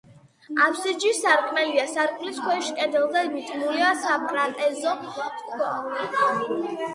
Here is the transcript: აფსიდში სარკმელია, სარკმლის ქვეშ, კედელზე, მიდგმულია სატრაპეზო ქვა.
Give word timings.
აფსიდში 0.67 1.09
სარკმელია, 1.17 1.83
სარკმლის 1.91 2.39
ქვეშ, 2.45 2.69
კედელზე, 2.79 3.23
მიდგმულია 3.35 3.93
სატრაპეზო 4.07 4.97
ქვა. 5.05 5.71